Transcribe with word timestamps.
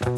Hola, 0.00 0.12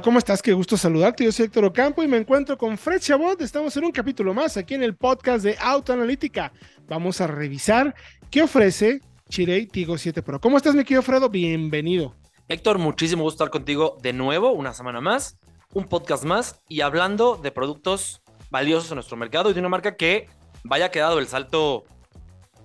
¿cómo 0.00 0.18
estás? 0.18 0.42
Qué 0.42 0.52
gusto 0.52 0.76
saludarte. 0.76 1.24
Yo 1.24 1.32
soy 1.32 1.46
Héctor 1.46 1.64
Ocampo 1.64 2.04
y 2.04 2.06
me 2.06 2.18
encuentro 2.18 2.56
con 2.56 2.78
Fred 2.78 3.00
Chabot. 3.00 3.40
Estamos 3.40 3.76
en 3.76 3.84
un 3.84 3.90
capítulo 3.90 4.32
más 4.32 4.56
aquí 4.56 4.74
en 4.74 4.84
el 4.84 4.94
podcast 4.94 5.42
de 5.42 5.56
Autoanalítica. 5.58 6.52
Vamos 6.86 7.20
a 7.20 7.26
revisar 7.26 7.96
qué 8.30 8.42
ofrece 8.42 9.00
Chirei 9.28 9.66
Tigo 9.66 9.98
7 9.98 10.22
Pro. 10.22 10.40
¿Cómo 10.40 10.56
estás, 10.56 10.74
mi 10.74 10.84
querido 10.84 11.02
Fredo? 11.02 11.28
Bienvenido. 11.28 12.14
Héctor, 12.48 12.78
muchísimo 12.78 13.24
gusto 13.24 13.42
estar 13.42 13.50
contigo 13.50 13.98
de 14.00 14.12
nuevo, 14.12 14.52
una 14.52 14.72
semana 14.72 15.00
más, 15.00 15.38
un 15.74 15.86
podcast 15.86 16.24
más 16.24 16.60
y 16.68 16.82
hablando 16.82 17.36
de 17.36 17.50
productos 17.50 18.22
valiosos 18.50 18.90
en 18.92 18.96
nuestro 18.96 19.16
mercado 19.16 19.50
y 19.50 19.54
de 19.54 19.60
una 19.60 19.68
marca 19.68 19.96
que 19.96 20.28
vaya 20.62 20.92
quedado 20.92 21.18
el 21.18 21.26
salto 21.26 21.84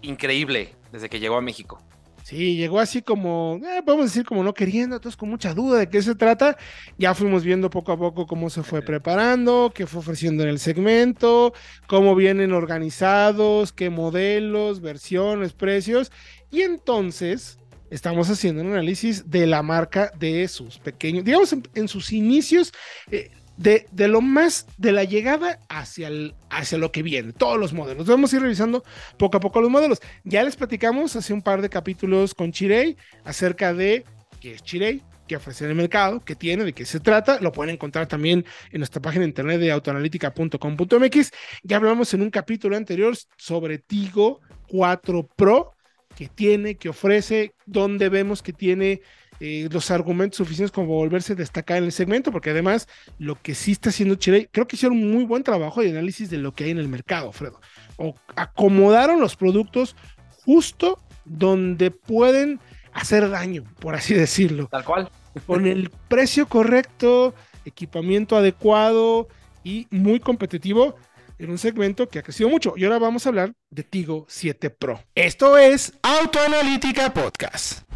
increíble 0.03 0.75
desde 0.91 1.09
que 1.09 1.19
llegó 1.19 1.35
a 1.35 1.41
México. 1.41 1.81
Sí, 2.23 2.55
llegó 2.55 2.79
así 2.79 3.01
como, 3.01 3.59
eh, 3.63 3.81
podemos 3.83 4.05
decir 4.07 4.25
como 4.25 4.43
no 4.43 4.53
queriendo, 4.53 4.95
entonces 4.95 5.17
con 5.17 5.29
mucha 5.29 5.53
duda 5.53 5.79
de 5.79 5.89
qué 5.89 6.01
se 6.01 6.15
trata. 6.15 6.57
Ya 6.97 7.13
fuimos 7.13 7.43
viendo 7.43 7.69
poco 7.69 7.91
a 7.91 7.97
poco 7.97 8.27
cómo 8.27 8.49
se 8.49 8.63
fue 8.63 8.81
preparando, 8.81 9.71
qué 9.73 9.87
fue 9.87 9.99
ofreciendo 9.99 10.43
en 10.43 10.49
el 10.49 10.59
segmento, 10.59 11.53
cómo 11.87 12.15
vienen 12.15 12.53
organizados, 12.53 13.73
qué 13.73 13.89
modelos, 13.89 14.81
versiones, 14.81 15.53
precios. 15.53 16.11
Y 16.51 16.61
entonces 16.61 17.59
estamos 17.89 18.29
haciendo 18.29 18.61
un 18.61 18.71
análisis 18.71 19.29
de 19.29 19.47
la 19.47 19.63
marca 19.63 20.11
de 20.17 20.47
sus 20.47 20.79
pequeños, 20.79 21.25
digamos 21.25 21.55
en, 21.73 21.87
sus 21.87 22.11
inicios. 22.13 22.71
Eh, 23.11 23.31
de, 23.57 23.85
de, 23.91 24.07
lo 24.07 24.21
más 24.21 24.65
de 24.77 24.91
la 24.91 25.03
llegada 25.03 25.59
hacia, 25.69 26.07
el, 26.07 26.33
hacia 26.49 26.77
lo 26.77 26.91
que 26.91 27.03
viene, 27.03 27.33
todos 27.33 27.59
los 27.59 27.73
modelos. 27.73 28.07
Vamos 28.07 28.33
a 28.33 28.35
ir 28.37 28.41
revisando 28.41 28.83
poco 29.17 29.37
a 29.37 29.39
poco 29.39 29.61
los 29.61 29.69
modelos. 29.69 29.99
Ya 30.23 30.43
les 30.43 30.55
platicamos 30.55 31.15
hace 31.15 31.33
un 31.33 31.41
par 31.41 31.61
de 31.61 31.69
capítulos 31.69 32.33
con 32.33 32.51
Chirei 32.51 32.97
acerca 33.23 33.73
de 33.73 34.05
qué 34.39 34.55
es 34.55 34.63
Chirei, 34.63 35.01
qué 35.27 35.35
ofrece 35.35 35.63
en 35.63 35.71
el 35.71 35.75
mercado, 35.77 36.21
qué 36.25 36.35
tiene, 36.35 36.63
de 36.63 36.73
qué 36.73 36.85
se 36.85 36.99
trata. 36.99 37.39
Lo 37.39 37.51
pueden 37.51 37.75
encontrar 37.75 38.07
también 38.07 38.45
en 38.71 38.79
nuestra 38.79 39.01
página 39.01 39.21
de 39.21 39.29
internet 39.29 39.59
de 39.59 39.71
autoanalítica.com.mx. 39.71 41.31
Ya 41.63 41.77
hablamos 41.77 42.13
en 42.13 42.21
un 42.21 42.29
capítulo 42.29 42.75
anterior 42.75 43.15
sobre 43.37 43.77
Tigo 43.77 44.41
4 44.67 45.27
Pro, 45.35 45.73
que 46.15 46.27
tiene, 46.27 46.75
que 46.75 46.89
ofrece, 46.89 47.53
donde 47.65 48.09
vemos 48.09 48.41
que 48.41 48.53
tiene 48.53 49.01
eh, 49.43 49.67
los 49.71 49.89
argumentos 49.89 50.37
suficientes 50.37 50.71
como 50.71 50.89
volverse 50.89 51.33
a 51.33 51.35
destacar 51.35 51.77
en 51.77 51.85
el 51.85 51.91
segmento, 51.91 52.31
porque 52.31 52.51
además 52.51 52.87
lo 53.17 53.41
que 53.41 53.55
sí 53.55 53.71
está 53.71 53.89
haciendo 53.89 54.13
Chile, 54.13 54.47
creo 54.51 54.67
que 54.67 54.75
hicieron 54.75 54.99
un 54.99 55.11
muy 55.11 55.23
buen 55.23 55.41
trabajo 55.41 55.81
de 55.81 55.89
análisis 55.89 56.29
de 56.29 56.37
lo 56.37 56.53
que 56.53 56.65
hay 56.65 56.69
en 56.69 56.77
el 56.77 56.87
mercado, 56.87 57.31
Fredo. 57.31 57.59
O 57.97 58.13
acomodaron 58.35 59.19
los 59.19 59.35
productos 59.35 59.95
justo 60.45 60.99
donde 61.25 61.89
pueden 61.89 62.59
hacer 62.93 63.31
daño, 63.31 63.63
por 63.79 63.95
así 63.95 64.13
decirlo. 64.13 64.67
Tal 64.67 64.85
cual. 64.85 65.09
Con 65.47 65.65
el 65.65 65.89
precio 66.07 66.47
correcto, 66.47 67.33
equipamiento 67.65 68.37
adecuado 68.37 69.27
y 69.63 69.87
muy 69.89 70.19
competitivo 70.19 70.97
en 71.39 71.49
un 71.49 71.57
segmento 71.57 72.07
que 72.07 72.19
ha 72.19 72.21
crecido 72.21 72.47
mucho. 72.47 72.75
Y 72.77 72.83
ahora 72.83 72.99
vamos 72.99 73.25
a 73.25 73.29
hablar 73.29 73.53
de 73.71 73.81
Tigo 73.81 74.27
7 74.29 74.69
Pro. 74.69 75.01
Esto 75.15 75.57
es 75.57 75.93
Autoanalítica 76.03 77.11
Podcast. 77.11 77.90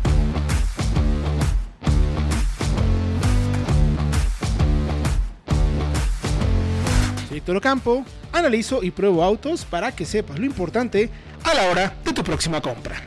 Víctor 7.45 7.57
Ocampo, 7.57 8.03
analizo 8.31 8.81
y 8.81 8.89
pruebo 8.89 9.23
autos 9.23 9.65
para 9.65 9.95
que 9.95 10.03
sepas 10.03 10.39
lo 10.39 10.45
importante 10.47 11.11
a 11.43 11.53
la 11.53 11.69
hora 11.69 11.95
de 12.03 12.11
tu 12.11 12.23
próxima 12.23 12.59
compra. 12.59 12.99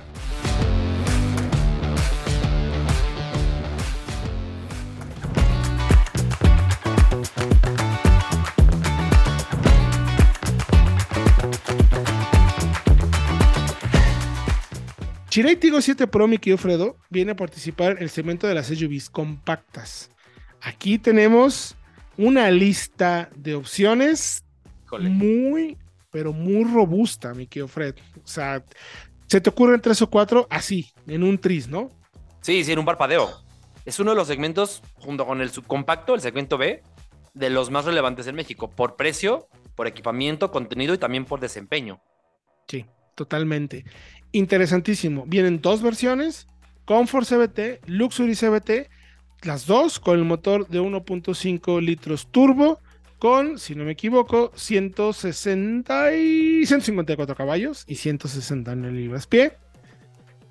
Chirei 15.28 15.56
Tigo 15.56 15.81
7 15.81 16.06
Pro, 16.06 16.28
mi 16.28 16.38
querido 16.38 16.59
Fredo, 16.59 16.97
viene 17.10 17.32
a 17.32 17.37
participar 17.37 17.97
en 17.97 18.05
el 18.05 18.10
segmento 18.10 18.47
de 18.47 18.55
las 18.55 18.69
SUVs 18.69 19.10
compactas. 19.10 20.10
Aquí 20.60 21.00
tenemos 21.00 21.75
una 22.18 22.50
lista 22.50 23.30
de 23.36 23.54
opciones 23.54 24.44
muy, 25.00 25.78
pero 26.10 26.32
muy 26.32 26.64
robusta, 26.64 27.32
mi 27.32 27.46
querido 27.46 27.68
Fred. 27.68 27.94
O 28.16 28.26
sea, 28.26 28.62
se 29.26 29.40
te 29.40 29.48
ocurren 29.48 29.80
tres 29.80 30.02
o 30.02 30.10
cuatro 30.10 30.46
así, 30.50 30.90
en 31.06 31.22
un 31.22 31.38
tris, 31.38 31.68
¿no? 31.68 31.90
Sí, 32.42 32.64
sí, 32.64 32.72
en 32.72 32.80
un 32.80 32.84
parpadeo. 32.84 33.30
Es 33.84 34.00
uno 34.00 34.10
de 34.10 34.16
los 34.16 34.26
segmentos, 34.26 34.82
junto 34.96 35.26
con 35.26 35.40
el 35.40 35.50
subcompacto, 35.50 36.14
el 36.14 36.20
segmento 36.20 36.58
B, 36.58 36.82
de 37.34 37.50
los 37.50 37.70
más 37.70 37.84
relevantes 37.84 38.26
en 38.26 38.34
México, 38.34 38.68
por 38.68 38.96
precio, 38.96 39.48
por 39.76 39.86
equipamiento, 39.86 40.50
contenido 40.50 40.94
y 40.94 40.98
también 40.98 41.24
por 41.24 41.40
desempeño. 41.40 42.02
Sí, 42.66 42.84
totalmente. 43.14 43.84
Interesantísimo. 44.32 45.24
Vienen 45.26 45.60
dos 45.60 45.82
versiones, 45.82 46.48
Comfort 46.84 47.26
CBT, 47.28 47.86
Luxury 47.86 48.34
CBT 48.34 48.90
las 49.43 49.66
dos 49.66 50.00
con 50.00 50.19
el 50.19 50.25
motor 50.25 50.66
de 50.69 50.81
1.5 50.81 51.81
litros 51.81 52.28
turbo 52.31 52.81
con, 53.19 53.59
si 53.59 53.75
no 53.75 53.84
me 53.84 53.93
equivoco, 53.93 54.53
160 54.54 56.15
y 56.15 56.66
154 56.66 57.34
caballos 57.34 57.84
y 57.87 57.97
169 57.97 58.97
libras 58.97 59.26
pie. 59.26 59.53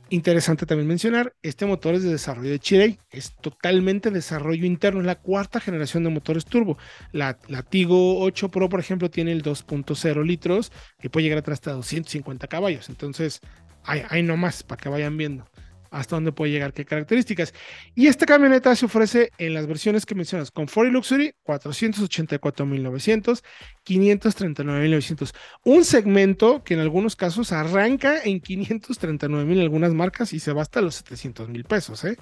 Interesante 0.09 0.65
también 0.65 0.87
mencionar, 0.87 1.33
este 1.41 1.65
motor 1.65 1.95
es 1.95 2.03
de 2.03 2.11
desarrollo 2.11 2.49
de 2.49 2.59
Chirey, 2.59 2.97
es 3.09 3.35
totalmente 3.41 4.09
desarrollo 4.09 4.65
interno, 4.65 5.01
es 5.01 5.05
la 5.05 5.19
cuarta 5.19 5.59
generación 5.59 6.05
de 6.05 6.09
motores 6.09 6.45
turbo. 6.45 6.77
La, 7.11 7.37
Tigo 7.69 8.21
8 8.21 8.49
Pro, 8.49 8.69
por 8.69 8.79
ejemplo, 8.79 9.09
tiene 9.09 9.33
el 9.33 9.43
2.0 9.43 10.25
litros 10.25 10.71
y 11.03 11.09
puede 11.09 11.27
llegar 11.27 11.43
hasta 11.51 11.73
250 11.73 12.47
caballos. 12.47 12.87
Entonces, 12.87 13.41
hay, 13.83 14.03
hay 14.09 14.23
no 14.23 14.37
más 14.37 14.63
para 14.63 14.81
que 14.81 14.87
vayan 14.87 15.17
viendo 15.17 15.45
hasta 15.91 16.15
dónde 16.15 16.31
puede 16.31 16.51
llegar, 16.51 16.73
qué 16.73 16.85
características. 16.85 17.53
Y 17.95 18.07
esta 18.07 18.25
camioneta 18.25 18.75
se 18.75 18.85
ofrece 18.85 19.31
en 19.37 19.53
las 19.53 19.67
versiones 19.67 20.05
que 20.05 20.15
mencionas, 20.15 20.51
Comfort 20.51 20.87
y 20.89 20.91
Luxury, 20.91 21.33
484.900, 21.45 23.43
539.900. 23.85 25.33
Un 25.63 25.85
segmento 25.85 26.63
que 26.63 26.73
en 26.73 26.79
algunos 26.79 27.15
casos 27.15 27.51
arranca 27.51 28.21
en 28.23 28.41
539.000 28.41 29.51
en 29.51 29.59
algunas 29.59 29.93
marcas 29.93 30.33
y 30.33 30.39
se 30.39 30.53
va 30.53 30.61
hasta 30.61 30.81
los 30.81 31.03
700.000 31.03 31.65
pesos, 31.65 32.03
¿eh? 32.05 32.17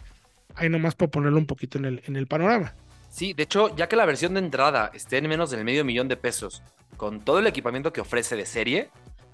Ahí 0.56 0.70
nomás 0.70 0.96
para 0.96 1.12
ponerlo 1.12 1.38
un 1.38 1.48
poquito 1.48 1.78
en 1.78 1.86
el, 1.86 2.04
en 2.06 2.16
el 2.16 2.28
panorama. 2.28 2.74
Sí, 3.10 3.34
de 3.34 3.44
hecho, 3.44 3.76
ya 3.76 3.88
que 3.88 3.96
la 3.96 4.06
versión 4.06 4.34
de 4.34 4.42
entrada 4.42 4.92
esté 4.94 5.18
en 5.18 5.28
menos 5.28 5.52
del 5.52 5.64
medio 5.64 5.86
millón 5.86 6.08
de 6.08 6.18
pesos, 6.18 6.62
con 6.98 7.22
todo 7.22 7.40
el 7.40 7.48
equipamiento 7.48 7.94
que 7.94 8.02
ofrece 8.02 8.36
de 8.36 8.46
serie, 8.46 8.90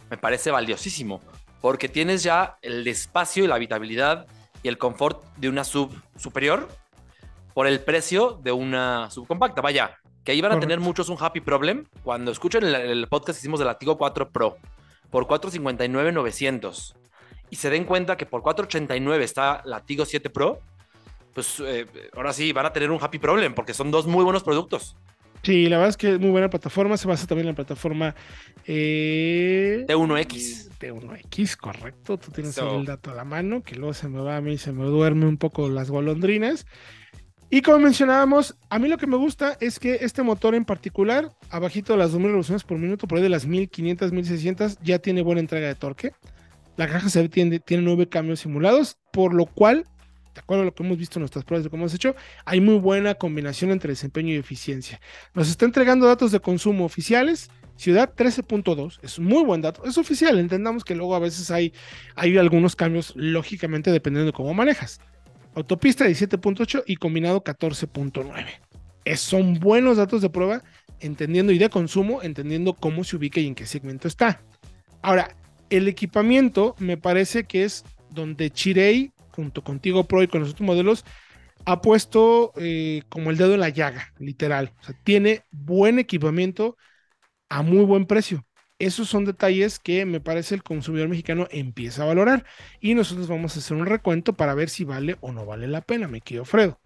me 0.10 0.18
parece 0.18 0.52
valiosísimo 0.52 1.22
porque 1.62 1.88
tienes 1.88 2.24
ya 2.24 2.58
el 2.62 2.88
espacio 2.88 3.44
y 3.44 3.48
la 3.48 3.56
habitabilidad 3.56 4.28
y 4.64 4.68
el 4.68 4.78
confort 4.78 5.24
de 5.38 5.50
una 5.50 5.64
sub 5.64 5.92
superior 6.18 6.68
por 7.54 7.68
el 7.68 7.80
precio 7.82 8.40
de 8.44 8.52
una 8.52 9.10
subcompacta. 9.12 9.62
Vaya, 9.62 10.00
que 10.24 10.32
ahí 10.32 10.42
van 10.42 10.54
a 10.54 10.60
tener 10.60 10.80
muchos 10.80 11.10
un 11.10 11.18
happy 11.20 11.42
problem 11.42 11.86
cuando 12.04 12.32
escuchen 12.32 12.64
el, 12.64 13.08
podcast 13.08 13.38
que 13.38 13.42
hicimos 13.42 13.60
de 13.60 13.66
la 13.66 13.78
Tigo 13.78 13.98
4 13.98 14.30
Pro 14.30 14.58
por 15.10 15.26
459.900 15.28 16.94
y 17.50 17.56
se 17.56 17.70
den 17.70 17.86
cuenta 17.86 18.18
que 18.18 18.26
por 18.26 18.42
489 18.42 19.24
está 19.24 19.62
la 19.66 19.82
Tigo 19.82 20.06
7 20.06 20.30
Pro, 20.30 20.60
pues 21.34 21.60
eh, 21.60 21.86
ahora 22.16 22.34
sí 22.34 22.54
van 22.54 22.66
a 22.66 22.74
tener 22.74 22.92
un 22.92 23.00
happy 23.02 23.20
problem 23.20 23.54
porque 23.54 23.74
son 23.74 23.92
dos 23.92 24.08
muy 24.08 24.24
buenos 24.24 24.44
productos. 24.44 24.96
Sí, 25.44 25.68
la 25.68 25.78
verdad 25.78 25.90
es 25.90 25.98
que 25.98 26.14
es 26.14 26.20
muy 26.20 26.30
buena 26.30 26.50
plataforma. 26.50 26.98
Se 26.98 27.08
basa 27.08 27.26
también 27.26 27.48
en 27.48 27.54
la 27.54 27.56
plataforma 27.56 28.16
eh, 28.66 29.86
T1X. 29.88 30.70
T1X, 30.80 31.58
correcto. 31.58 32.18
Tú 32.18 32.32
tienes 32.32 32.58
el 32.58 32.86
dato 32.86 33.12
a 33.12 33.16
la 33.16 33.24
mano, 33.24 33.64
que 33.64 33.76
luego 33.76 33.94
se 33.94 34.08
me 34.08 34.22
va 34.22 34.38
a 34.38 34.42
mí, 34.42 34.58
se 34.58 34.72
me 34.72 34.86
duerme 34.86 35.26
un 35.26 35.38
poco 35.38 35.70
las 35.70 35.90
golondrinas. 35.90 36.66
Y 37.54 37.62
como 37.62 37.80
mencionábamos, 37.80 38.56
a 38.70 38.80
mí 38.80 38.88
lo 38.88 38.98
que 38.98 39.08
me 39.08 39.18
gusta 39.18 39.58
es 39.60 39.78
que 39.78 40.00
este 40.02 40.24
motor 40.24 40.56
en 40.56 40.64
particular, 40.64 41.32
abajito 41.50 41.94
de 41.94 42.00
las 42.00 42.12
2000 42.12 42.28
revoluciones 42.30 42.64
por 42.64 42.78
minuto, 42.78 43.08
por 43.08 43.18
ahí 43.18 43.24
de 43.24 43.30
las 43.30 43.46
1500, 43.46 44.14
1600, 44.14 44.78
ya 44.82 45.00
tiene 45.00 45.22
buena 45.22 45.42
entrega 45.42 45.68
de 45.68 45.76
torque. 45.76 46.14
La 46.78 46.88
caja 46.88 47.10
se 47.10 47.28
tiene, 47.28 47.60
tiene 47.60 47.84
nueve 47.84 48.08
cambios 48.08 48.40
simulados, 48.40 48.98
por 49.12 49.34
lo 49.34 49.48
cual 49.48 49.86
de 50.34 50.40
acuerdo 50.40 50.64
a 50.64 50.66
lo 50.66 50.74
que 50.74 50.84
hemos 50.84 50.98
visto 50.98 51.20
en 51.20 51.22
nuestras 51.22 51.46
pruebas 51.46 51.64
de 51.64 51.70
cómo 51.70 51.84
hemos 51.84 51.94
hecho, 51.94 52.16
hay 52.46 52.62
muy 52.62 52.76
buena 52.76 53.16
combinación 53.16 53.72
entre 53.72 53.90
desempeño 53.90 54.34
y 54.34 54.38
eficiencia. 54.38 55.02
Nos 55.34 55.50
está 55.50 55.66
entregando 55.66 56.08
datos 56.08 56.32
de 56.32 56.40
consumo 56.40 56.86
oficiales. 56.86 57.50
Ciudad 57.76 58.14
13.2 58.16 59.00
es 59.02 59.20
muy 59.20 59.44
buen 59.44 59.62
dato, 59.62 59.84
es 59.86 59.98
oficial, 59.98 60.38
entendamos 60.38 60.84
que 60.84 60.94
luego 60.94 61.16
a 61.16 61.20
veces 61.20 61.50
hay, 61.50 61.74
hay 62.16 62.38
algunos 62.38 62.76
cambios, 62.76 63.14
lógicamente 63.16 63.92
dependiendo 63.92 64.28
de 64.28 64.34
cómo 64.36 64.54
manejas. 64.54 65.02
autopista 65.56 66.06
17.8 66.06 66.84
y 66.86 66.98
combinado 66.98 67.44
14.9. 67.44 69.16
Son 69.18 69.60
buenos 69.60 69.98
datos 69.98 70.22
de 70.22 70.30
prueba, 70.30 70.64
entendiendo 71.00 71.52
y 71.52 71.58
de 71.58 71.70
consumo, 71.70 72.22
entendiendo 72.22 72.74
cómo 72.74 73.04
se 73.04 73.16
ubica 73.16 73.40
y 73.40 73.48
en 73.48 73.56
qué 73.56 73.66
segmento 73.66 74.08
está. 74.08 74.44
Ahora, 75.02 75.36
el 75.72 75.88
equipamiento 75.88 76.76
me 76.78 76.98
parece 76.98 77.46
que 77.46 77.64
es 77.64 77.84
donde 78.12 78.52
Chirei, 78.52 79.12
junto 79.32 79.64
contigo 79.64 80.06
Pro 80.06 80.24
y 80.24 80.28
con 80.28 80.42
los 80.42 80.52
otros 80.52 80.66
modelos, 80.66 81.06
ha 81.66 81.82
puesto 81.82 82.54
eh, 82.58 83.04
como 83.10 83.30
el 83.30 83.38
dedo 83.38 83.54
en 83.54 83.60
la 83.60 83.70
llaga, 83.70 84.14
literal. 84.20 84.74
O 84.82 84.84
sea, 84.84 84.96
tiene 85.04 85.44
buen 85.52 86.00
equipamiento 86.00 86.78
a 87.50 87.62
muy 87.62 87.84
buen 87.86 88.06
precio. 88.06 88.46
Esos 88.80 89.10
son 89.10 89.26
detalles 89.26 89.78
que 89.78 90.06
me 90.06 90.20
parece 90.20 90.56
el 90.56 90.64
consumidor 90.64 91.08
mexicano 91.08 91.48
empieza 91.52 92.02
a 92.02 92.08
valorar 92.08 92.46
y 92.80 92.96
nosotros 92.96 93.28
vamos 93.28 93.56
a 93.56 93.60
hacer 93.60 93.78
un 93.78 93.86
recuento 93.86 94.34
para 94.34 94.56
ver 94.56 94.70
si 94.70 94.86
vale 94.86 95.18
o 95.22 95.32
no 95.32 95.46
vale 95.46 95.68
la 95.68 95.82
pena, 95.82 96.08
me 96.08 96.22
quedo 96.22 96.46
Fredo. 96.46 96.80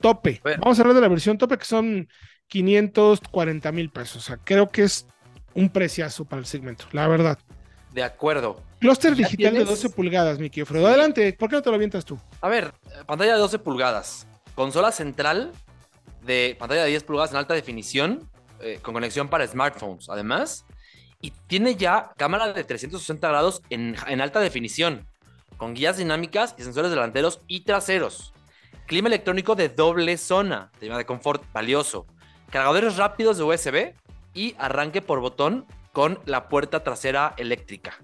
Tope. 0.00 0.40
Vamos 0.58 0.78
a 0.78 0.82
hablar 0.82 0.96
de 0.96 1.00
la 1.00 1.08
versión 1.08 1.38
tope 1.38 1.56
que 1.56 1.64
son 1.64 2.08
540 2.48 3.72
mil 3.72 3.90
pesos. 3.90 4.16
O 4.16 4.20
sea, 4.20 4.36
creo 4.38 4.70
que 4.70 4.82
es 4.82 5.06
un 5.54 5.68
preciazo 5.70 6.24
para 6.24 6.40
el 6.40 6.46
segmento, 6.46 6.86
la 6.92 7.06
verdad. 7.06 7.38
De 7.94 8.02
acuerdo. 8.02 8.60
Cluster 8.80 9.14
digital 9.14 9.54
de 9.54 9.64
12 9.64 9.90
pulgadas, 9.90 10.40
mi 10.40 10.50
querido 10.50 10.66
Fredo. 10.66 10.88
Adelante, 10.88 11.32
¿por 11.32 11.48
qué 11.48 11.54
no 11.54 11.62
te 11.62 11.70
lo 11.70 11.76
avientas 11.76 12.04
tú? 12.04 12.18
A 12.40 12.48
ver, 12.48 12.74
pantalla 13.06 13.34
de 13.34 13.38
12 13.38 13.60
pulgadas, 13.60 14.26
consola 14.56 14.90
central 14.90 15.52
de 16.22 16.56
pantalla 16.58 16.82
de 16.82 16.90
10 16.90 17.04
pulgadas 17.04 17.30
en 17.30 17.36
alta 17.36 17.54
definición, 17.54 18.28
eh, 18.60 18.80
con 18.82 18.94
conexión 18.94 19.28
para 19.28 19.46
smartphones, 19.46 20.10
además. 20.10 20.64
Y 21.20 21.30
tiene 21.46 21.76
ya 21.76 22.10
cámara 22.16 22.52
de 22.52 22.64
360 22.64 23.28
grados 23.28 23.62
en, 23.70 23.94
en 24.08 24.20
alta 24.20 24.40
definición, 24.40 25.06
con 25.56 25.74
guías 25.74 25.96
dinámicas 25.96 26.56
y 26.58 26.64
sensores 26.64 26.90
delanteros 26.90 27.42
y 27.46 27.60
traseros. 27.60 28.32
Clima 28.86 29.06
electrónico 29.06 29.54
de 29.54 29.68
doble 29.68 30.16
zona, 30.16 30.72
tema 30.80 30.98
de 30.98 31.06
confort 31.06 31.44
valioso. 31.52 32.06
Cargadores 32.50 32.96
rápidos 32.96 33.38
de 33.38 33.44
USB 33.44 33.94
y 34.34 34.56
arranque 34.58 35.00
por 35.00 35.20
botón 35.20 35.64
con 35.94 36.18
la 36.26 36.48
puerta 36.48 36.82
trasera 36.82 37.34
eléctrica. 37.38 37.96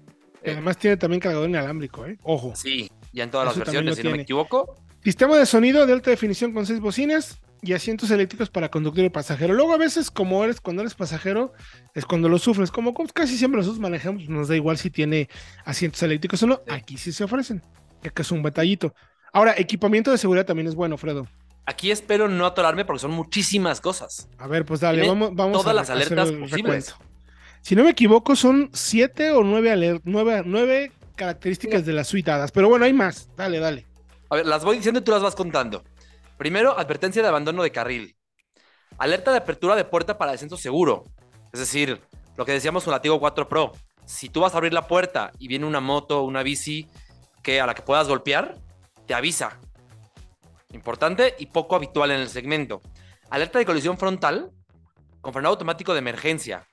además 0.43 0.77
tiene 0.77 0.97
también 0.97 1.19
cargador 1.19 1.47
inalámbrico, 1.47 2.07
¿eh? 2.07 2.17
Ojo. 2.23 2.53
Sí, 2.55 2.89
ya 3.11 3.25
en 3.25 3.31
todas 3.31 3.45
las 3.45 3.57
versiones, 3.57 3.97
si 3.97 4.03
no 4.03 4.11
me 4.11 4.21
equivoco. 4.21 4.75
Sistema 5.03 5.37
de 5.37 5.45
sonido 5.45 5.85
de 5.85 5.93
alta 5.93 6.09
definición 6.09 6.53
con 6.53 6.65
seis 6.65 6.79
bocinas 6.79 7.41
y 7.61 7.73
asientos 7.73 8.09
eléctricos 8.09 8.49
para 8.49 8.71
conductor 8.71 9.03
y 9.03 9.09
pasajero. 9.09 9.53
Luego 9.53 9.73
a 9.73 9.77
veces, 9.77 10.09
como 10.09 10.41
eres 10.43 10.61
cuando 10.61 10.83
eres 10.83 10.95
pasajero, 10.95 11.51
es 11.93 12.05
cuando 12.05 12.29
lo 12.29 12.39
sufres. 12.39 12.71
Como 12.71 12.93
casi 13.13 13.37
siempre 13.37 13.57
nosotros 13.57 13.81
manejamos, 13.81 14.29
nos 14.29 14.47
da 14.47 14.55
igual 14.55 14.77
si 14.77 14.89
tiene 14.89 15.27
asientos 15.65 16.01
eléctricos 16.01 16.41
o 16.43 16.47
no. 16.47 16.61
Aquí 16.69 16.97
sí 16.97 17.11
se 17.11 17.25
ofrecen, 17.25 17.61
que 18.01 18.21
es 18.21 18.31
un 18.31 18.41
batallito. 18.41 18.95
Ahora, 19.33 19.53
equipamiento 19.57 20.11
de 20.11 20.17
seguridad 20.17 20.45
también 20.45 20.67
es 20.67 20.75
bueno, 20.75 20.97
Fredo. 20.97 21.27
Aquí 21.65 21.91
espero 21.91 22.29
no 22.29 22.45
atorarme 22.45 22.85
porque 22.85 23.01
son 23.01 23.11
muchísimas 23.11 23.81
cosas. 23.81 24.29
A 24.37 24.47
ver, 24.47 24.65
pues 24.65 24.79
dale, 24.79 25.05
vamos, 25.05 25.31
vamos 25.35 25.61
todas 25.61 25.75
las 25.75 25.89
alertas 25.89 26.31
posibles. 26.31 26.95
Si 27.61 27.75
no 27.75 27.83
me 27.83 27.91
equivoco, 27.91 28.35
son 28.35 28.69
siete 28.73 29.31
o 29.31 29.43
nueve, 29.43 30.01
nueve, 30.03 30.91
características 31.15 31.85
de 31.85 31.93
las 31.93 32.07
suitadas. 32.07 32.51
Pero 32.51 32.67
bueno, 32.67 32.85
hay 32.85 32.93
más. 32.93 33.29
Dale, 33.35 33.59
dale. 33.59 33.85
A 34.29 34.35
ver, 34.37 34.45
las 34.47 34.65
voy 34.65 34.77
diciendo 34.77 34.99
y 34.99 35.03
tú 35.03 35.11
las 35.11 35.21
vas 35.21 35.35
contando. 35.35 35.83
Primero, 36.37 36.77
advertencia 36.77 37.21
de 37.21 37.27
abandono 37.27 37.61
de 37.61 37.71
carril. 37.71 38.15
Alerta 38.97 39.31
de 39.31 39.37
apertura 39.37 39.75
de 39.75 39.85
puerta 39.85 40.17
para 40.17 40.31
descenso 40.31 40.57
seguro. 40.57 41.03
Es 41.53 41.59
decir, 41.59 42.01
lo 42.35 42.45
que 42.45 42.53
decíamos 42.53 42.83
con 42.83 42.91
la 42.91 43.01
Tigo 43.01 43.19
4 43.19 43.47
Pro. 43.47 43.73
Si 44.05 44.29
tú 44.29 44.41
vas 44.41 44.53
a 44.53 44.57
abrir 44.57 44.73
la 44.73 44.87
puerta 44.87 45.31
y 45.37 45.47
viene 45.47 45.65
una 45.65 45.79
moto 45.79 46.23
una 46.23 46.43
bici 46.43 46.87
que 47.43 47.61
a 47.61 47.67
la 47.67 47.75
que 47.75 47.83
puedas 47.83 48.07
golpear, 48.07 48.55
te 49.05 49.13
avisa. 49.13 49.59
Importante 50.73 51.35
y 51.37 51.45
poco 51.45 51.75
habitual 51.75 52.11
en 52.11 52.21
el 52.21 52.29
segmento. 52.29 52.81
Alerta 53.29 53.59
de 53.59 53.65
colisión 53.65 53.97
frontal 53.97 54.51
con 55.21 55.33
frenado 55.33 55.53
automático 55.53 55.93
de 55.93 55.99
emergencia 55.99 56.65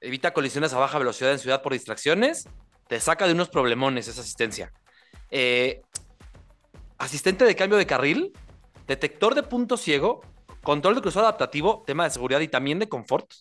evita 0.00 0.32
colisiones 0.32 0.72
a 0.72 0.78
baja 0.78 0.98
velocidad 0.98 1.32
en 1.32 1.38
ciudad 1.38 1.62
por 1.62 1.72
distracciones, 1.72 2.48
te 2.88 3.00
saca 3.00 3.26
de 3.26 3.32
unos 3.32 3.48
problemones 3.48 4.08
esa 4.08 4.20
asistencia. 4.20 4.72
Eh, 5.30 5.82
asistente 6.98 7.44
de 7.44 7.56
cambio 7.56 7.78
de 7.78 7.86
carril, 7.86 8.32
detector 8.86 9.34
de 9.34 9.42
punto 9.42 9.76
ciego, 9.76 10.20
control 10.62 10.94
de 10.94 11.00
cruzado 11.02 11.26
adaptativo, 11.26 11.82
tema 11.86 12.04
de 12.04 12.10
seguridad 12.10 12.40
y 12.40 12.48
también 12.48 12.78
de 12.78 12.88
confort, 12.88 13.32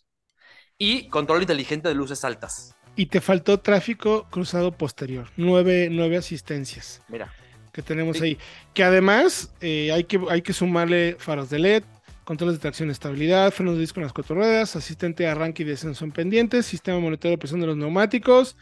y 0.77 1.07
control 1.09 1.41
inteligente 1.41 1.87
de 1.89 1.95
luces 1.95 2.23
altas. 2.25 2.75
Y 2.95 3.05
te 3.05 3.21
faltó 3.21 3.59
tráfico 3.59 4.27
cruzado 4.29 4.71
posterior, 4.71 5.29
nueve, 5.37 5.89
nueve 5.91 6.17
asistencias. 6.17 7.01
Mira. 7.07 7.33
Que 7.71 7.81
tenemos 7.81 8.19
ahí. 8.19 8.37
Que 8.73 8.83
además 8.83 9.53
eh, 9.61 9.93
hay, 9.93 10.03
que, 10.03 10.19
hay 10.29 10.41
que 10.41 10.51
sumarle 10.51 11.15
faros 11.19 11.49
de 11.49 11.59
LED, 11.59 11.83
controles 12.23 12.55
de 12.55 12.61
tracción 12.61 12.89
y 12.89 12.91
estabilidad, 12.91 13.51
frenos 13.51 13.75
de 13.75 13.81
disco 13.81 13.99
en 13.99 14.05
las 14.05 14.13
cuatro 14.13 14.35
ruedas, 14.35 14.75
asistente 14.75 15.23
de 15.23 15.29
arranque 15.29 15.63
y 15.63 15.65
descenso 15.65 16.05
en 16.05 16.11
pendientes, 16.11 16.65
sistema 16.65 16.97
de 16.97 17.03
monitoreo 17.03 17.31
de 17.31 17.37
presión 17.37 17.59
de 17.59 17.67
los 17.67 17.77
neumáticos, 17.77 18.55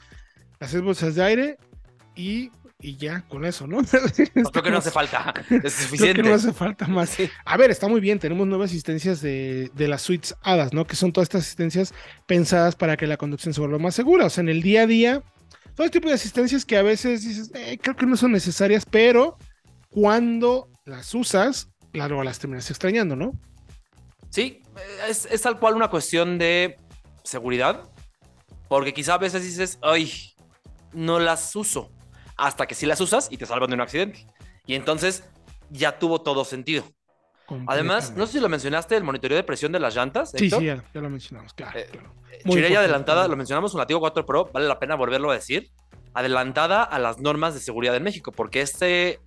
las 0.59 0.71
seis 0.71 0.83
bolsas 0.83 1.15
de 1.15 1.23
aire 1.23 1.57
y, 2.15 2.51
ya, 2.81 3.21
con 3.27 3.45
eso, 3.45 3.67
¿no? 3.67 3.79
creo 4.51 4.63
que 4.63 4.71
no 4.71 4.77
hace 4.77 4.91
falta, 4.91 5.33
es 5.49 5.73
suficiente. 5.73 6.13
Creo 6.13 6.23
que 6.23 6.29
no 6.29 6.35
hace 6.35 6.53
falta 6.53 6.87
más. 6.87 7.15
A 7.45 7.57
ver, 7.57 7.71
está 7.71 7.87
muy 7.87 8.01
bien, 8.01 8.19
tenemos 8.19 8.47
nuevas 8.47 8.71
asistencias 8.71 9.21
de, 9.21 9.71
las 9.75 10.01
suites 10.01 10.35
HADAS, 10.41 10.73
¿no? 10.73 10.85
Que 10.85 10.95
son 10.95 11.11
todas 11.11 11.25
estas 11.25 11.43
asistencias 11.43 11.93
pensadas 12.25 12.75
para 12.75 12.97
que 12.97 13.07
la 13.07 13.17
conducción 13.17 13.53
se 13.53 13.61
vuelva 13.61 13.79
más 13.79 13.95
segura. 13.95 14.25
O 14.25 14.29
sea, 14.29 14.41
en 14.41 14.49
el 14.49 14.61
día 14.61 14.83
a 14.83 14.87
día, 14.87 15.23
todo 15.75 15.85
este 15.85 15.99
tipo 15.99 16.09
de 16.09 16.15
asistencias 16.15 16.65
que 16.65 16.77
a 16.77 16.81
veces 16.81 17.23
dices, 17.23 17.51
eh, 17.53 17.77
creo 17.81 17.95
que 17.95 18.05
no 18.05 18.17
son 18.17 18.31
necesarias, 18.31 18.85
pero 18.89 19.37
cuando 19.89 20.69
las 20.85 21.13
usas, 21.13 21.69
claro, 21.91 22.23
las 22.23 22.39
terminas 22.39 22.69
extrañando, 22.69 23.15
¿no? 23.15 23.33
Sí, 24.29 24.61
es, 25.07 25.41
tal 25.41 25.59
cual 25.59 25.75
una 25.75 25.89
cuestión 25.89 26.37
de 26.37 26.77
seguridad, 27.23 27.89
porque 28.67 28.93
quizá 28.93 29.15
a 29.15 29.17
veces 29.17 29.43
dices, 29.43 29.79
ay, 29.81 30.33
no 30.93 31.19
las 31.19 31.55
uso, 31.55 31.91
hasta 32.37 32.67
que 32.67 32.75
sí 32.75 32.85
las 32.85 33.01
usas 33.01 33.27
y 33.31 33.37
te 33.37 33.45
salvan 33.45 33.69
de 33.69 33.75
un 33.75 33.81
accidente. 33.81 34.25
Y 34.65 34.75
entonces 34.75 35.23
ya 35.69 35.97
tuvo 35.97 36.21
todo 36.21 36.45
sentido. 36.45 36.83
Además, 37.65 38.13
no 38.15 38.27
sé 38.27 38.33
si 38.33 38.39
lo 38.39 38.47
mencionaste, 38.47 38.95
el 38.95 39.03
monitoreo 39.03 39.35
de 39.35 39.43
presión 39.43 39.71
de 39.71 39.79
las 39.79 39.95
llantas. 39.95 40.31
Sí, 40.35 40.51
sí, 40.51 40.65
ya, 40.65 40.83
lo 40.93 41.09
mencionamos, 41.09 41.53
claro. 41.55 41.79
Eh, 41.79 42.77
adelantada, 42.77 43.27
lo 43.27 43.35
mencionamos 43.35 43.73
en 43.73 43.79
la 43.79 43.87
Tigo 43.87 43.99
4 43.99 44.23
Pro, 44.23 44.51
vale 44.53 44.67
la 44.67 44.77
pena 44.77 44.93
volverlo 44.93 45.31
a 45.31 45.33
decir, 45.33 45.71
adelantada 46.13 46.83
a 46.83 46.99
las 46.99 47.19
normas 47.19 47.55
de 47.55 47.59
seguridad 47.59 47.95
en 47.95 48.03
México, 48.03 48.31
porque 48.31 48.61
este, 48.61 49.19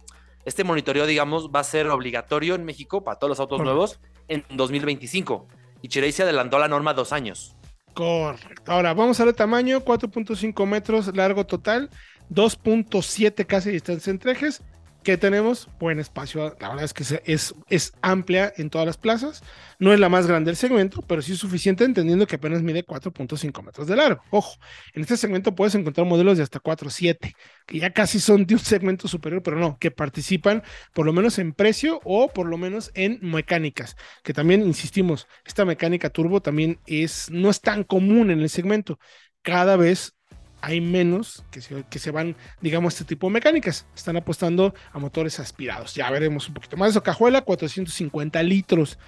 este 0.45 0.63
monitoreo, 0.63 1.07
digamos, 1.07 1.51
va 1.51 1.61
a 1.61 1.65
ser 1.65 1.89
obligatorio 1.89 2.55
en 2.55 2.65
México 2.65 3.03
para 3.03 3.19
todos 3.19 3.31
los 3.31 3.41
autos 3.41 3.61
nuevos 3.61 3.99
en 4.29 4.45
2025 4.51 5.49
y 5.83 5.89
Chirey 5.89 6.13
se 6.13 6.23
adelantó 6.23 6.57
a 6.57 6.61
la 6.61 6.69
norma 6.69 6.95
dos 6.95 7.13
años. 7.13 7.57
Correcto. 7.95 8.71
Ahora 8.73 8.95
vamos 8.95 9.21
a 9.21 9.25
ver 9.25 9.35
tamaño: 9.35 9.81
4.5 9.81 10.67
metros 10.67 11.15
largo 11.15 11.45
total, 11.45 11.91
2.7 12.31 13.47
casi 13.47 13.71
distancia 13.71 14.11
entre 14.11 14.33
ejes 14.33 14.63
que 15.03 15.17
tenemos 15.17 15.69
buen 15.79 15.99
espacio. 15.99 16.57
La 16.61 16.69
verdad 16.69 16.85
es 16.85 16.95
que 16.95 17.05
es, 17.25 17.55
es 17.69 17.93
amplia 18.03 18.53
en 18.57 18.71
todas 18.71 18.87
las 18.87 18.97
plazas. 18.97 19.43
No 19.79 19.93
es 19.93 20.01
la 20.01 20.09
más 20.09 20.27
grande 20.27 20.51
del 20.51 20.57
segmento, 20.57 21.03
pero 21.03 21.23
sí 21.23 21.33
es 21.33 21.39
suficiente 21.39 21.85
entendiendo 21.85 22.27
que 22.27 22.37
apenas 22.37 22.63
mide 22.63 22.85
4.5 22.87 23.63
metros 23.63 23.87
de 23.87 23.97
largo. 23.97 24.23
Ojo, 24.31 24.57
en 24.95 25.03
este 25.03 25.17
segmento 25.17 25.55
puedes 25.55 25.75
encontrar 25.75 26.07
modelos 26.07 26.37
de 26.37 26.45
hasta 26.45 26.61
4.7, 26.61 27.35
que 27.67 27.79
ya 27.79 27.93
casi 27.93 28.21
son 28.21 28.47
de 28.47 28.55
un 28.55 28.61
segmento 28.61 29.09
superior, 29.09 29.43
pero 29.43 29.59
no, 29.59 29.79
que 29.79 29.91
participan 29.91 30.63
por 30.93 31.07
lo 31.07 31.13
menos 31.13 31.39
en 31.39 31.53
precio 31.53 32.01
o 32.05 32.29
por 32.29 32.47
lo 32.47 32.59
menos 32.59 32.91
en 32.95 33.19
mecánicas, 33.23 33.97
que 34.23 34.33
también 34.33 34.63
insistimos, 34.63 35.27
esta 35.45 35.65
mecánica 35.65 36.11
turbo 36.11 36.41
también 36.41 36.79
es, 36.87 37.31
no 37.31 37.51
es 37.51 37.61
tan 37.61 37.85
común 37.85 38.31
en 38.31 38.41
el 38.41 38.51
segmento. 38.51 38.99
Cada 39.43 39.77
vez 39.77 40.15
hay 40.63 40.81
menos 40.81 41.45
que 41.51 41.61
se, 41.61 41.85
que 41.91 41.99
se 41.99 42.11
van, 42.11 42.37
digamos, 42.61 42.95
este 42.95 43.05
tipo 43.05 43.27
de 43.27 43.35
mecánicas. 43.35 43.85
Están 43.95 44.17
apostando 44.17 44.75
a 44.93 44.99
motores 44.99 45.41
aspirados. 45.41 45.95
Ya 45.95 46.11
veremos 46.11 46.49
un 46.49 46.55
poquito 46.55 46.77
más 46.77 46.91
eso. 46.91 47.03
Cajuela, 47.03 47.43
450 47.43 48.43
litros. 48.45 48.99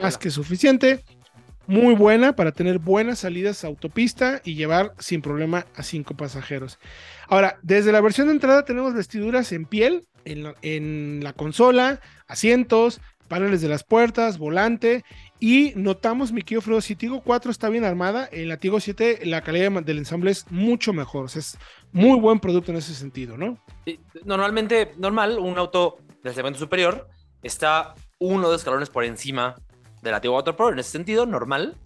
Más 0.00 0.18
que 0.18 0.30
suficiente. 0.30 1.02
Muy 1.66 1.94
buena 1.94 2.34
para 2.34 2.52
tener 2.52 2.78
buenas 2.78 3.20
salidas 3.20 3.64
a 3.64 3.66
autopista 3.66 4.40
y 4.44 4.54
llevar 4.54 4.94
sin 4.98 5.20
problema 5.20 5.66
a 5.74 5.82
cinco 5.82 6.14
pasajeros. 6.14 6.78
Ahora, 7.26 7.58
desde 7.62 7.92
la 7.92 8.00
versión 8.00 8.28
de 8.28 8.34
entrada 8.34 8.64
tenemos 8.64 8.94
vestiduras 8.94 9.52
en 9.52 9.66
piel 9.66 10.06
en 10.24 10.54
en 10.62 11.20
la 11.22 11.34
consola, 11.34 12.00
asientos, 12.26 13.00
paneles 13.28 13.60
de 13.60 13.68
las 13.68 13.84
puertas, 13.84 14.38
volante 14.38 15.04
y 15.38 15.72
notamos, 15.76 16.32
mi 16.32 16.42
querido 16.42 16.62
Fredo, 16.62 16.80
si 16.80 16.96
Tigo 16.96 17.20
4 17.22 17.50
está 17.50 17.68
bien 17.68 17.84
armada, 17.84 18.28
en 18.32 18.48
la 18.48 18.56
Tigo 18.56 18.80
7 18.80 19.20
la 19.24 19.42
calidad 19.42 19.70
del 19.82 19.98
ensamble 19.98 20.32
es 20.32 20.50
mucho 20.50 20.92
mejor. 20.92 21.26
O 21.26 21.28
sea, 21.28 21.40
es 21.40 21.58
muy 21.92 22.18
buen 22.18 22.40
producto 22.40 22.72
en 22.72 22.78
ese 22.78 22.94
sentido, 22.94 23.36
¿no? 23.36 23.58
Normalmente, 24.24 24.94
normal, 24.96 25.38
un 25.38 25.56
auto 25.58 25.98
del 26.24 26.34
segmento 26.34 26.58
superior 26.58 27.08
está 27.42 27.94
uno 28.18 28.50
de 28.50 28.56
escalones 28.56 28.90
por 28.90 29.04
encima 29.04 29.54
de 30.02 30.10
la 30.10 30.20
Tigo 30.20 30.34
4 30.34 30.56
Pro, 30.56 30.72
en 30.72 30.80
ese 30.80 30.90
sentido, 30.90 31.24
normal. 31.24 31.76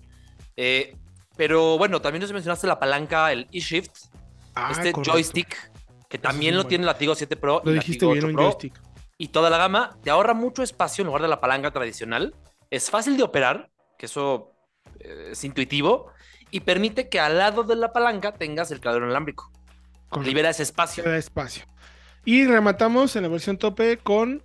Eh, 0.57 0.97
pero 1.37 1.77
bueno, 1.77 2.01
también 2.01 2.23
nos 2.23 2.33
mencionaste 2.33 2.67
la 2.67 2.79
palanca, 2.79 3.33
el 3.33 3.49
eShift, 3.53 3.91
ah, 4.55 4.71
este 4.71 4.93
joystick, 4.93 5.57
que 6.09 6.19
también 6.19 6.57
lo 6.57 6.65
tiene 6.65 6.87
la 6.87 6.97
Tigo 6.97 7.15
7 7.15 7.37
Pro. 7.37 7.61
Lo 7.65 7.73
dijiste 7.73 8.07
bien, 8.07 8.25
un 8.25 8.35
joystick 8.35 8.92
y 9.23 9.29
toda 9.29 9.50
la 9.50 9.57
gama, 9.57 9.97
te 10.02 10.11
ahorra 10.11 10.35
mucho 10.35 10.64
espacio 10.64 11.02
en 11.02 11.07
lugar 11.07 11.23
de 11.23 11.29
la 11.29 11.41
palanca 11.41 11.71
tradicional. 11.71 12.35
Es 12.71 12.91
fácil 12.91 13.17
de 13.17 13.23
operar, 13.23 13.71
que 13.97 14.07
eso 14.07 14.50
eh, 14.99 15.29
es 15.31 15.45
intuitivo, 15.45 16.11
y 16.50 16.59
permite 16.59 17.09
que 17.09 17.21
al 17.21 17.38
lado 17.38 17.62
de 17.62 17.76
la 17.76 17.93
palanca 17.93 18.33
tengas 18.33 18.73
el 18.73 18.81
cargador 18.81 19.05
inalámbrico. 19.05 19.52
Libera 20.25 20.50
ese 20.50 20.64
espacio. 20.64 21.05
Libera 21.05 21.19
espacio. 21.19 21.64
Y 22.25 22.47
rematamos 22.47 23.14
en 23.14 23.23
la 23.23 23.29
versión 23.29 23.59
tope 23.59 23.97
con 23.99 24.43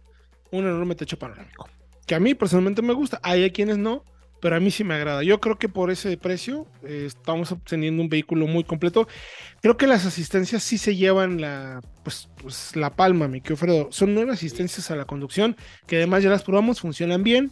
un 0.52 0.68
enorme 0.68 0.94
techo 0.94 1.18
panorámico. 1.18 1.68
Que 2.06 2.14
a 2.14 2.20
mí 2.20 2.36
personalmente 2.36 2.84
me 2.84 2.94
gusta. 2.94 3.20
Hay 3.24 3.50
quienes 3.50 3.80
no, 3.80 4.06
pero 4.42 4.56
a 4.56 4.60
mí 4.60 4.72
sí 4.72 4.84
me 4.84 4.94
agrada. 4.94 5.24
Yo 5.24 5.40
creo 5.40 5.58
que 5.58 5.70
por 5.70 5.92
ese 5.92 6.16
precio 6.18 6.68
eh, 6.84 7.04
estamos 7.08 7.52
obteniendo 7.52 8.02
un 8.02 8.10
vehículo 8.10 8.48
muy 8.48 8.64
completo. 8.64 9.08
Creo 9.62 9.78
que 9.78 9.88
las 9.88 10.06
asistencias 10.06 10.64
sí 10.64 10.78
se 10.78 10.96
llevan 10.96 11.42
la, 11.42 11.82
pues, 12.04 12.30
pues 12.42 12.76
la 12.76 12.92
palma, 12.92 13.28
mi 13.28 13.42
querido 13.42 13.88
Son 13.92 14.14
nueve 14.14 14.32
asistencias 14.34 14.92
a 14.92 14.96
la 14.96 15.06
conducción 15.06 15.56
que 15.86 15.98
además 15.98 16.24
ya 16.24 16.30
las 16.30 16.44
probamos, 16.44 16.82
funcionan 16.82 17.24
bien. 17.24 17.52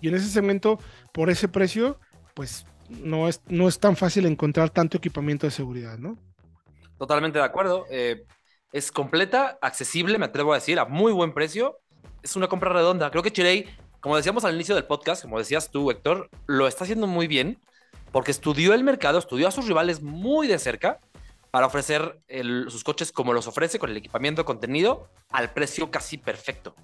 Y 0.00 0.08
en 0.08 0.14
ese 0.14 0.28
segmento, 0.28 0.78
por 1.12 1.30
ese 1.30 1.48
precio, 1.48 1.98
pues 2.34 2.66
no 2.90 3.28
es, 3.28 3.40
no 3.48 3.66
es 3.68 3.78
tan 3.78 3.96
fácil 3.96 4.26
encontrar 4.26 4.70
tanto 4.70 4.98
equipamiento 4.98 5.46
de 5.46 5.50
seguridad, 5.50 5.98
¿no? 5.98 6.18
Totalmente 6.98 7.38
de 7.38 7.44
acuerdo. 7.44 7.86
Eh, 7.90 8.24
es 8.72 8.92
completa, 8.92 9.58
accesible, 9.62 10.18
me 10.18 10.26
atrevo 10.26 10.52
a 10.52 10.56
decir, 10.56 10.78
a 10.78 10.84
muy 10.84 11.12
buen 11.12 11.32
precio. 11.32 11.78
Es 12.22 12.36
una 12.36 12.48
compra 12.48 12.72
redonda. 12.72 13.10
Creo 13.10 13.22
que 13.22 13.32
Chirey, 13.32 13.66
como 14.00 14.16
decíamos 14.16 14.44
al 14.44 14.54
inicio 14.54 14.74
del 14.74 14.84
podcast, 14.84 15.22
como 15.22 15.38
decías 15.38 15.70
tú, 15.70 15.90
Héctor, 15.90 16.30
lo 16.46 16.68
está 16.68 16.84
haciendo 16.84 17.06
muy 17.06 17.26
bien 17.26 17.58
porque 18.12 18.30
estudió 18.30 18.72
el 18.72 18.84
mercado, 18.84 19.18
estudió 19.18 19.48
a 19.48 19.50
sus 19.50 19.66
rivales 19.66 20.02
muy 20.02 20.46
de 20.46 20.58
cerca 20.58 21.00
para 21.50 21.66
ofrecer 21.66 22.20
sus 22.68 22.84
coches 22.84 23.12
como 23.12 23.32
los 23.32 23.46
ofrece 23.46 23.78
con 23.78 23.90
el 23.90 23.96
equipamiento 23.96 24.44
contenido 24.44 25.08
al 25.30 25.52
precio 25.52 25.90
casi 25.90 26.18
perfecto. 26.18 26.74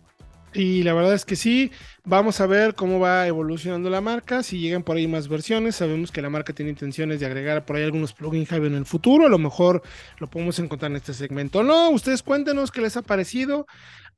Y 0.54 0.82
la 0.82 0.92
verdad 0.92 1.14
es 1.14 1.24
que 1.24 1.34
sí, 1.34 1.72
vamos 2.04 2.40
a 2.40 2.46
ver 2.46 2.74
cómo 2.74 3.00
va 3.00 3.26
evolucionando 3.26 3.88
la 3.88 4.02
marca, 4.02 4.42
si 4.42 4.58
llegan 4.58 4.82
por 4.82 4.98
ahí 4.98 5.06
más 5.06 5.26
versiones, 5.26 5.76
sabemos 5.76 6.12
que 6.12 6.20
la 6.20 6.28
marca 6.28 6.52
tiene 6.52 6.70
intenciones 6.70 7.20
de 7.20 7.26
agregar 7.26 7.64
por 7.64 7.76
ahí 7.76 7.84
algunos 7.84 8.12
plugins 8.12 8.52
Hive 8.52 8.66
en 8.66 8.74
el 8.74 8.84
futuro, 8.84 9.24
a 9.26 9.30
lo 9.30 9.38
mejor 9.38 9.82
lo 10.18 10.28
podemos 10.28 10.58
encontrar 10.58 10.90
en 10.90 10.98
este 10.98 11.14
segmento. 11.14 11.62
No, 11.62 11.88
ustedes 11.90 12.22
cuéntenos 12.22 12.70
qué 12.70 12.82
les 12.82 12.98
ha 12.98 13.02
parecido, 13.02 13.66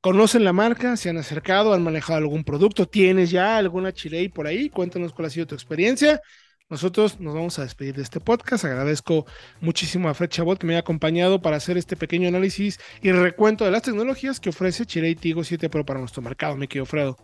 conocen 0.00 0.43
la 0.43 0.53
marca, 0.53 0.97
se 0.97 1.09
han 1.09 1.19
acercado, 1.19 1.73
han 1.73 1.85
manejado 1.85 2.19
algún 2.19 2.43
producto, 2.43 2.87
tienes 2.87 3.31
ya 3.31 3.57
alguna 3.57 3.93
chile 3.93 4.29
por 4.35 4.49
ahí, 4.49 4.71
cuéntanos 4.71 5.12
cuál 5.12 5.26
ha 5.26 5.31
sido 5.31 5.47
tu 5.47 5.55
experiencia 5.55 6.21
nosotros 6.71 7.21
nos 7.21 7.35
vamos 7.35 7.59
a 7.59 7.62
despedir 7.62 7.94
de 7.94 8.02
este 8.02 8.21
podcast. 8.21 8.64
Agradezco 8.64 9.26
muchísimo 9.61 10.09
a 10.09 10.14
Fred 10.14 10.30
Chabot 10.30 10.59
que 10.59 10.66
me 10.66 10.75
haya 10.75 10.80
acompañado 10.80 11.42
para 11.42 11.56
hacer 11.56 11.76
este 11.76 11.97
pequeño 11.97 12.28
análisis 12.28 12.80
y 13.02 13.12
recuento 13.12 13.64
de 13.64 13.71
las 13.71 13.83
tecnologías 13.83 14.40
que 14.40 14.49
ofrece 14.49 14.87
Chirei 14.87 15.14
Tigo 15.14 15.44
7 15.44 15.68
Pro 15.68 15.85
para 15.85 16.00
nuestro 16.00 16.23
mercado, 16.23 16.56
mi 16.56 16.66
querido 16.66 16.87
Fredo. 16.87 17.18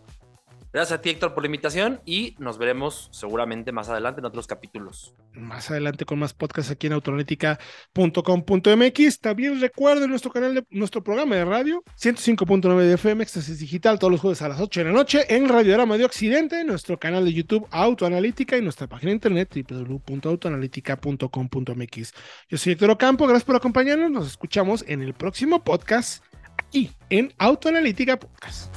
Gracias 0.73 0.97
a 0.97 1.01
ti, 1.01 1.09
Héctor, 1.09 1.33
por 1.33 1.43
la 1.43 1.47
invitación 1.47 1.99
y 2.05 2.33
nos 2.39 2.57
veremos 2.57 3.09
seguramente 3.11 3.73
más 3.73 3.89
adelante 3.89 4.19
en 4.19 4.25
otros 4.25 4.47
capítulos. 4.47 5.13
Más 5.33 5.69
adelante 5.69 6.05
con 6.05 6.17
más 6.19 6.33
podcasts 6.33 6.71
aquí 6.71 6.87
en 6.87 6.93
autoanalítica.com.mx. 6.93 9.19
También 9.19 9.59
recuerden 9.59 10.09
nuestro 10.09 10.31
canal, 10.31 10.55
de, 10.55 10.65
nuestro 10.69 11.03
programa 11.03 11.35
de 11.35 11.43
radio, 11.43 11.83
105.9 11.99 12.79
de 12.79 12.93
FM, 12.93 13.23
Éxtasis 13.23 13.59
Digital, 13.59 13.99
todos 13.99 14.11
los 14.11 14.21
jueves 14.21 14.41
a 14.41 14.47
las 14.47 14.61
8 14.61 14.79
de 14.79 14.85
la 14.85 14.93
noche 14.93 15.25
en 15.27 15.49
Radiorama 15.49 15.97
de 15.97 16.05
Occidente, 16.05 16.63
nuestro 16.63 16.97
canal 16.97 17.25
de 17.25 17.33
YouTube 17.33 17.67
Autoanalítica 17.71 18.55
y 18.57 18.61
nuestra 18.61 18.87
página 18.87 19.09
de 19.09 19.15
internet 19.15 19.53
www.autoanalítica.com.mx. 19.53 22.13
Yo 22.47 22.57
soy 22.57 22.71
Héctor 22.73 22.91
Ocampo, 22.91 23.27
gracias 23.27 23.43
por 23.43 23.57
acompañarnos. 23.57 24.09
Nos 24.09 24.27
escuchamos 24.27 24.85
en 24.87 25.01
el 25.01 25.13
próximo 25.13 25.61
podcast 25.63 26.23
aquí 26.57 26.91
en 27.09 27.33
Autoanalítica 27.37 28.17
Podcast. 28.17 28.73